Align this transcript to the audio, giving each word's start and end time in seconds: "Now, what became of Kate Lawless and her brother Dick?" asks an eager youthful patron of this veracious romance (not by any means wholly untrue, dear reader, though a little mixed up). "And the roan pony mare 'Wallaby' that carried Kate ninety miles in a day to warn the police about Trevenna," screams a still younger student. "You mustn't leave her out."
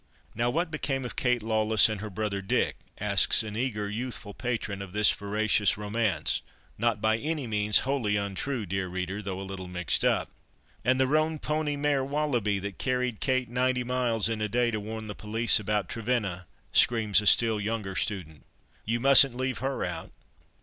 "Now, 0.33 0.49
what 0.49 0.71
became 0.71 1.05
of 1.05 1.15
Kate 1.15 1.43
Lawless 1.43 1.87
and 1.87 2.01
her 2.01 2.09
brother 2.09 2.41
Dick?" 2.41 2.75
asks 2.99 3.43
an 3.43 3.55
eager 3.55 3.87
youthful 3.87 4.33
patron 4.33 4.81
of 4.81 4.93
this 4.93 5.11
veracious 5.11 5.77
romance 5.77 6.41
(not 6.75 7.01
by 7.01 7.19
any 7.19 7.45
means 7.45 7.81
wholly 7.85 8.15
untrue, 8.17 8.65
dear 8.65 8.87
reader, 8.87 9.21
though 9.21 9.39
a 9.39 9.43
little 9.45 9.67
mixed 9.67 10.03
up). 10.03 10.31
"And 10.83 10.99
the 10.99 11.05
roan 11.05 11.37
pony 11.37 11.75
mare 11.75 12.03
'Wallaby' 12.03 12.57
that 12.63 12.79
carried 12.79 13.19
Kate 13.19 13.47
ninety 13.47 13.83
miles 13.83 14.27
in 14.27 14.41
a 14.41 14.49
day 14.49 14.71
to 14.71 14.79
warn 14.79 15.05
the 15.05 15.13
police 15.13 15.59
about 15.59 15.87
Trevenna," 15.87 16.47
screams 16.73 17.21
a 17.21 17.27
still 17.27 17.61
younger 17.61 17.93
student. 17.93 18.43
"You 18.83 18.99
mustn't 18.99 19.37
leave 19.37 19.59
her 19.59 19.85
out." 19.85 20.09